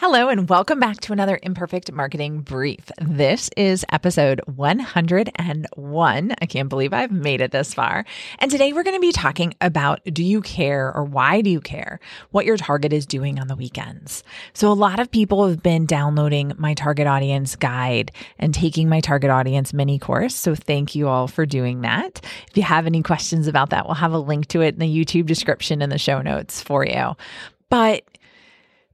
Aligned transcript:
Hello, 0.00 0.30
and 0.30 0.48
welcome 0.48 0.80
back 0.80 0.98
to 1.00 1.12
another 1.12 1.38
Imperfect 1.42 1.92
Marketing 1.92 2.40
Brief. 2.40 2.90
This 3.02 3.50
is 3.54 3.84
episode 3.92 4.40
101. 4.46 6.34
I 6.40 6.46
can't 6.46 6.68
believe 6.70 6.94
I've 6.94 7.10
made 7.10 7.42
it 7.42 7.50
this 7.50 7.74
far. 7.74 8.06
And 8.38 8.50
today 8.50 8.72
we're 8.72 8.82
going 8.82 8.96
to 8.96 9.00
be 9.00 9.12
talking 9.12 9.52
about 9.60 10.02
do 10.04 10.24
you 10.24 10.40
care 10.40 10.90
or 10.90 11.04
why 11.04 11.42
do 11.42 11.50
you 11.50 11.60
care 11.60 12.00
what 12.30 12.46
your 12.46 12.56
target 12.56 12.94
is 12.94 13.04
doing 13.04 13.38
on 13.38 13.48
the 13.48 13.54
weekends? 13.54 14.24
So, 14.54 14.72
a 14.72 14.72
lot 14.72 15.00
of 15.00 15.10
people 15.10 15.46
have 15.46 15.62
been 15.62 15.84
downloading 15.84 16.54
my 16.56 16.72
target 16.72 17.06
audience 17.06 17.54
guide 17.54 18.10
and 18.38 18.54
taking 18.54 18.88
my 18.88 19.00
target 19.00 19.28
audience 19.28 19.74
mini 19.74 19.98
course. 19.98 20.34
So, 20.34 20.54
thank 20.54 20.94
you 20.94 21.08
all 21.08 21.28
for 21.28 21.44
doing 21.44 21.82
that. 21.82 22.24
If 22.48 22.56
you 22.56 22.62
have 22.62 22.86
any 22.86 23.02
questions 23.02 23.46
about 23.46 23.68
that, 23.68 23.84
we'll 23.84 23.96
have 23.96 24.14
a 24.14 24.18
link 24.18 24.46
to 24.46 24.62
it 24.62 24.72
in 24.72 24.80
the 24.80 24.88
YouTube 24.88 25.26
description 25.26 25.82
in 25.82 25.90
the 25.90 25.98
show 25.98 26.22
notes 26.22 26.62
for 26.62 26.86
you. 26.86 27.16
But 27.68 28.04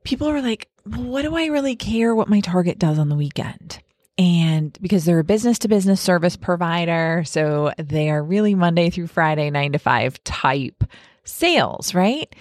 people 0.02 0.28
are 0.28 0.42
like, 0.42 0.69
what 0.95 1.22
do 1.22 1.34
I 1.34 1.46
really 1.46 1.76
care 1.76 2.14
what 2.14 2.28
my 2.28 2.40
target 2.40 2.78
does 2.78 2.98
on 2.98 3.08
the 3.08 3.16
weekend? 3.16 3.80
And 4.18 4.77
because 4.80 5.04
they're 5.04 5.18
a 5.18 5.24
business 5.24 5.58
to 5.60 5.68
business 5.68 6.00
service 6.00 6.36
provider, 6.36 7.22
so 7.27 7.72
they 7.78 8.08
are 8.08 8.22
really 8.22 8.55
Monday 8.55 8.88
through 8.88 9.08
Friday, 9.08 9.50
nine 9.50 9.72
to 9.72 9.78
five 9.78 10.22
type 10.24 10.84
sales, 11.24 11.94
right? 11.94 12.34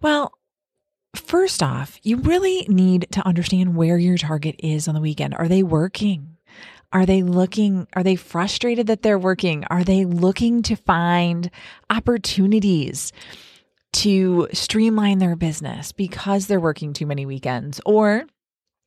Well, 0.00 0.32
first 1.14 1.62
off, 1.62 1.98
you 2.02 2.16
really 2.18 2.64
need 2.68 3.08
to 3.12 3.26
understand 3.26 3.76
where 3.76 3.98
your 3.98 4.16
target 4.16 4.56
is 4.60 4.88
on 4.88 4.94
the 4.94 5.00
weekend. 5.00 5.34
Are 5.34 5.48
they 5.48 5.62
working? 5.62 6.38
Are 6.92 7.04
they 7.04 7.22
looking? 7.22 7.86
Are 7.94 8.02
they 8.02 8.16
frustrated 8.16 8.86
that 8.86 9.02
they're 9.02 9.18
working? 9.18 9.64
Are 9.70 9.84
they 9.84 10.04
looking 10.04 10.62
to 10.62 10.76
find 10.76 11.50
opportunities? 11.90 13.12
To 13.92 14.48
streamline 14.52 15.18
their 15.18 15.36
business 15.36 15.92
because 15.92 16.46
they're 16.46 16.60
working 16.60 16.92
too 16.92 17.06
many 17.06 17.26
weekends? 17.26 17.80
Or 17.86 18.26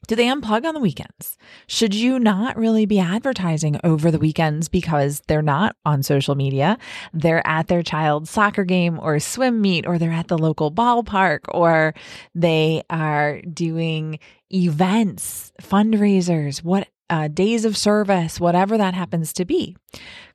do 0.07 0.15
they 0.15 0.27
unplug 0.27 0.65
on 0.65 0.75
the 0.75 0.79
weekends? 0.79 1.37
Should 1.67 1.95
you 1.95 2.19
not 2.19 2.57
really 2.57 2.85
be 2.85 2.99
advertising 2.99 3.79
over 3.83 4.11
the 4.11 4.19
weekends 4.19 4.69
because 4.69 5.21
they're 5.27 5.41
not 5.41 5.75
on 5.83 6.03
social 6.03 6.35
media? 6.35 6.77
They're 7.11 7.45
at 7.47 7.67
their 7.67 7.81
child's 7.81 8.29
soccer 8.29 8.63
game 8.63 8.99
or 8.99 9.19
swim 9.19 9.61
meet, 9.61 9.87
or 9.87 9.97
they're 9.97 10.11
at 10.11 10.27
the 10.27 10.37
local 10.37 10.71
ballpark, 10.71 11.39
or 11.47 11.95
they 12.35 12.83
are 12.89 13.41
doing 13.41 14.19
events, 14.53 15.51
fundraisers, 15.61 16.63
what 16.63 16.87
uh, 17.09 17.27
days 17.27 17.65
of 17.65 17.77
service, 17.77 18.39
whatever 18.39 18.77
that 18.77 18.93
happens 18.93 19.33
to 19.33 19.45
be. 19.45 19.75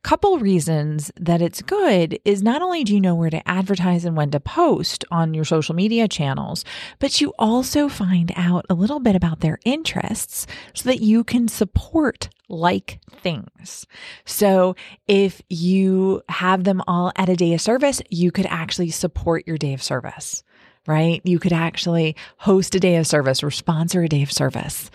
Couple 0.02 0.38
reasons 0.38 1.10
that 1.20 1.42
it's 1.42 1.60
good 1.60 2.18
is 2.24 2.42
not 2.42 2.62
only 2.62 2.84
do 2.84 2.94
you 2.94 3.00
know 3.00 3.14
where 3.14 3.28
to 3.28 3.46
advertise 3.46 4.04
and 4.04 4.16
when 4.16 4.30
to 4.30 4.40
post 4.40 5.04
on 5.10 5.34
your 5.34 5.44
social 5.44 5.74
media 5.74 6.08
channels, 6.08 6.64
but 6.98 7.20
you 7.20 7.34
also 7.38 7.88
find 7.88 8.32
out 8.34 8.64
a 8.70 8.74
little 8.74 9.00
bit 9.00 9.14
about 9.14 9.40
their 9.40 9.58
interests 9.64 10.46
so 10.74 10.88
that 10.88 11.00
you 11.00 11.22
can 11.22 11.48
support 11.48 12.30
like 12.48 12.98
things. 13.20 13.86
So 14.24 14.74
if 15.06 15.42
you 15.50 16.22
have 16.30 16.64
them 16.64 16.82
all 16.86 17.12
at 17.16 17.28
a 17.28 17.36
day 17.36 17.52
of 17.52 17.60
service, 17.60 18.00
you 18.08 18.32
could 18.32 18.46
actually 18.46 18.90
support 18.90 19.46
your 19.46 19.58
day 19.58 19.74
of 19.74 19.82
service 19.82 20.42
right? 20.86 21.20
You 21.24 21.38
could 21.38 21.52
actually 21.52 22.16
host 22.38 22.74
a 22.74 22.80
day 22.80 22.96
of 22.96 23.06
service 23.06 23.42
or 23.42 23.50
sponsor 23.50 24.02
a 24.02 24.08
day 24.08 24.22
of 24.22 24.32
service 24.32 24.90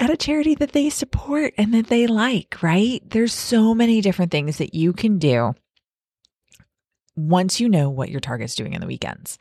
at 0.00 0.10
a 0.10 0.16
charity 0.16 0.54
that 0.56 0.72
they 0.72 0.88
support 0.90 1.52
and 1.58 1.74
that 1.74 1.88
they 1.88 2.06
like, 2.06 2.62
right? 2.62 3.02
There's 3.08 3.34
so 3.34 3.74
many 3.74 4.00
different 4.00 4.32
things 4.32 4.56
that 4.58 4.74
you 4.74 4.92
can 4.92 5.18
do 5.18 5.54
once 7.28 7.60
you 7.60 7.68
know 7.68 7.88
what 7.90 8.10
your 8.10 8.20
target's 8.20 8.54
doing 8.54 8.72
in 8.72 8.80
the 8.80 8.86
weekends. 8.86 9.38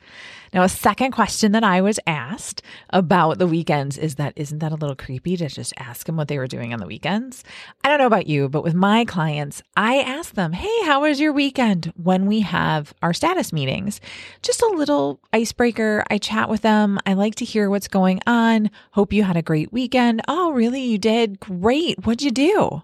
Now, 0.53 0.63
a 0.63 0.69
second 0.69 1.12
question 1.12 1.51
that 1.51 1.63
I 1.63 1.81
was 1.81 2.00
asked 2.07 2.63
about 2.90 3.38
the 3.38 3.45
weekends 3.45 3.97
is 3.97 4.16
that 4.16 4.34
isn't 4.35 4.59
that 4.59 4.72
a 4.72 4.75
little 4.75 4.95
creepy 4.95 5.38
to 5.38 5.47
just 5.47 5.73
ask 5.78 6.07
them 6.07 6.18
what 6.18 6.28
they 6.28 6.39
were 6.39 6.47
doing 6.47 6.73
on 6.73 6.79
the 6.79 6.88
weekends? 6.88 7.44
I 7.84 7.89
don't 7.89 8.00
know 8.00 8.07
about 8.07 8.28
you, 8.28 8.50
but 8.50 8.63
with 8.63 8.73
my 8.73 9.06
clients, 9.06 9.62
I 9.78 9.97
ask 9.97 10.34
them, 10.34 10.53
Hey, 10.53 10.85
how 10.85 11.01
was 11.01 11.19
your 11.19 11.34
weekend 11.34 11.94
when 11.95 12.25
we 12.25 12.39
have 12.41 12.94
our 13.01 13.13
status 13.13 13.53
meetings? 13.53 14.01
Just 14.41 14.62
a 14.62 14.68
little 14.68 15.19
icebreaker. 15.34 16.03
I 16.09 16.18
chat 16.18 16.50
with 16.50 16.62
them. 16.62 17.00
I 17.06 17.13
like 17.13 17.35
to 17.35 17.45
hear 17.45 17.69
what's 17.69 17.88
going 17.88 18.19
on. 18.25 18.72
Hope 18.91 19.13
you 19.13 19.23
had 19.23 19.38
a 19.38 19.44
great 19.44 19.72
weekend. 19.72 20.22
Oh, 20.28 20.51
really? 20.51 20.81
You 20.81 20.97
did? 20.97 21.39
Great. 21.39 22.06
What'd 22.06 22.23
you 22.23 22.31
do? 22.31 22.81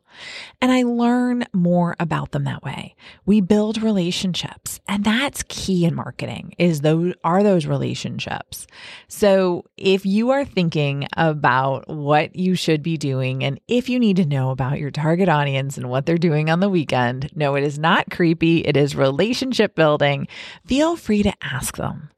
And 0.62 0.72
I 0.72 0.84
learn 0.84 1.46
more 1.52 1.96
about 2.00 2.32
them 2.32 2.44
that 2.46 2.64
way. 2.64 2.96
We 3.26 3.42
build 3.42 3.82
relationships 3.82 4.80
and 4.88 5.04
that's 5.04 5.44
key 5.48 5.86
in 5.86 5.96
marketing 5.96 6.54
is 6.60 6.82
those 6.82 7.14
are 7.24 7.42
those 7.42 7.66
relationships. 7.66 8.68
So 9.08 9.66
if 9.78 10.06
you 10.06 10.30
are 10.30 10.46
thinking 10.46 11.08
about 11.18 11.88
what 11.88 12.36
you 12.36 12.56
should 12.56 12.84
be 12.84 12.96
doing 12.96 13.44
and 13.44 13.60
if 13.68 13.90
you 13.90 14.00
need 14.00 14.18
to 14.18 14.26
know 14.26 14.52
about 14.52 14.80
your 14.80 14.92
target 14.92 15.28
audience 15.28 15.78
and 15.78 15.90
what 15.90 16.06
they're 16.06 16.18
doing 16.18 16.52
on 16.52 16.60
the 16.60 16.70
weekend, 16.70 17.32
no, 17.36 17.56
it 17.56 17.64
is 17.64 17.80
not 17.80 18.12
creepy. 18.12 18.60
It 18.60 18.78
is 18.78 18.96
relationship 18.96 19.74
building. 19.74 20.28
Feel 20.66 20.96
free 20.96 21.24
to 21.24 21.34
ask 21.42 21.78
them. 21.78 22.10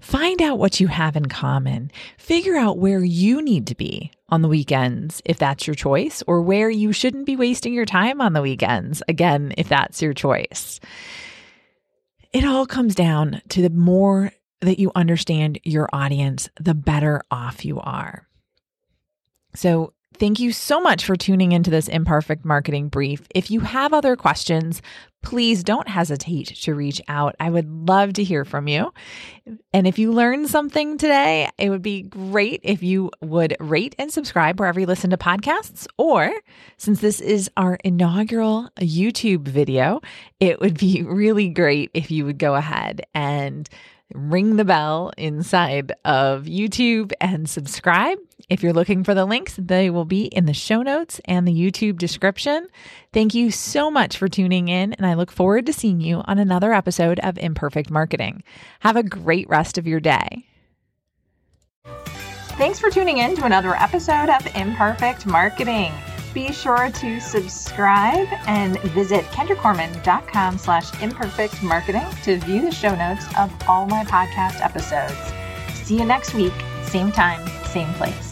Find 0.00 0.42
out 0.42 0.58
what 0.58 0.80
you 0.80 0.88
have 0.88 1.16
in 1.16 1.26
common. 1.26 1.90
Figure 2.18 2.56
out 2.56 2.78
where 2.78 3.04
you 3.04 3.40
need 3.40 3.66
to 3.68 3.74
be 3.74 4.10
on 4.28 4.42
the 4.42 4.48
weekends, 4.48 5.22
if 5.24 5.38
that's 5.38 5.66
your 5.66 5.74
choice, 5.74 6.22
or 6.26 6.42
where 6.42 6.70
you 6.70 6.92
shouldn't 6.92 7.26
be 7.26 7.36
wasting 7.36 7.72
your 7.72 7.84
time 7.84 8.20
on 8.20 8.32
the 8.32 8.42
weekends, 8.42 9.02
again, 9.08 9.54
if 9.56 9.68
that's 9.68 10.02
your 10.02 10.12
choice. 10.12 10.80
It 12.36 12.44
all 12.44 12.66
comes 12.66 12.94
down 12.94 13.40
to 13.48 13.62
the 13.62 13.70
more 13.70 14.30
that 14.60 14.78
you 14.78 14.92
understand 14.94 15.58
your 15.64 15.88
audience, 15.90 16.50
the 16.60 16.74
better 16.74 17.22
off 17.30 17.64
you 17.64 17.80
are. 17.80 18.28
So, 19.54 19.94
Thank 20.18 20.40
you 20.40 20.50
so 20.52 20.80
much 20.80 21.04
for 21.04 21.14
tuning 21.14 21.52
into 21.52 21.70
this 21.70 21.88
imperfect 21.88 22.44
marketing 22.44 22.88
brief. 22.88 23.26
If 23.34 23.50
you 23.50 23.60
have 23.60 23.92
other 23.92 24.16
questions, 24.16 24.80
please 25.22 25.62
don't 25.62 25.88
hesitate 25.88 26.46
to 26.46 26.74
reach 26.74 27.02
out. 27.06 27.36
I 27.38 27.50
would 27.50 27.68
love 27.68 28.14
to 28.14 28.24
hear 28.24 28.46
from 28.46 28.66
you. 28.66 28.94
And 29.74 29.86
if 29.86 29.98
you 29.98 30.12
learned 30.12 30.48
something 30.48 30.96
today, 30.96 31.50
it 31.58 31.68
would 31.68 31.82
be 31.82 32.02
great 32.02 32.60
if 32.62 32.82
you 32.82 33.10
would 33.20 33.56
rate 33.60 33.94
and 33.98 34.10
subscribe 34.10 34.58
wherever 34.58 34.80
you 34.80 34.86
listen 34.86 35.10
to 35.10 35.18
podcasts. 35.18 35.86
Or 35.98 36.32
since 36.78 37.00
this 37.00 37.20
is 37.20 37.50
our 37.58 37.76
inaugural 37.84 38.70
YouTube 38.78 39.48
video, 39.48 40.00
it 40.40 40.60
would 40.60 40.78
be 40.78 41.02
really 41.06 41.50
great 41.50 41.90
if 41.92 42.10
you 42.10 42.24
would 42.24 42.38
go 42.38 42.54
ahead 42.54 43.02
and 43.12 43.68
ring 44.14 44.56
the 44.56 44.64
bell 44.64 45.12
inside 45.18 45.92
of 46.04 46.44
YouTube 46.44 47.12
and 47.20 47.50
subscribe. 47.50 48.18
If 48.48 48.62
you're 48.62 48.72
looking 48.72 49.02
for 49.02 49.14
the 49.14 49.24
links, 49.24 49.56
they 49.58 49.90
will 49.90 50.04
be 50.04 50.26
in 50.26 50.46
the 50.46 50.54
show 50.54 50.82
notes 50.82 51.20
and 51.24 51.46
the 51.46 51.52
YouTube 51.52 51.98
description. 51.98 52.68
Thank 53.12 53.34
you 53.34 53.50
so 53.50 53.90
much 53.90 54.16
for 54.16 54.28
tuning 54.28 54.68
in, 54.68 54.92
and 54.92 55.06
I 55.06 55.14
look 55.14 55.32
forward 55.32 55.66
to 55.66 55.72
seeing 55.72 56.00
you 56.00 56.22
on 56.26 56.38
another 56.38 56.72
episode 56.72 57.18
of 57.20 57.38
Imperfect 57.38 57.90
Marketing. 57.90 58.42
Have 58.80 58.96
a 58.96 59.02
great 59.02 59.48
rest 59.48 59.78
of 59.78 59.86
your 59.86 60.00
day. 60.00 60.46
Thanks 62.56 62.78
for 62.78 62.88
tuning 62.88 63.18
in 63.18 63.34
to 63.36 63.44
another 63.44 63.74
episode 63.74 64.28
of 64.28 64.46
Imperfect 64.54 65.26
Marketing 65.26 65.92
be 66.36 66.52
sure 66.52 66.90
to 66.90 67.18
subscribe 67.18 68.28
and 68.46 68.78
visit 68.92 69.24
kendracorman.com 69.26 70.58
slash 70.58 71.02
imperfect 71.02 71.62
marketing 71.62 72.04
to 72.24 72.36
view 72.40 72.60
the 72.60 72.70
show 72.70 72.94
notes 72.94 73.24
of 73.38 73.50
all 73.66 73.86
my 73.86 74.04
podcast 74.04 74.60
episodes. 74.60 75.16
See 75.86 75.96
you 75.96 76.04
next 76.04 76.34
week, 76.34 76.52
same 76.82 77.10
time, 77.10 77.48
same 77.64 77.90
place. 77.94 78.25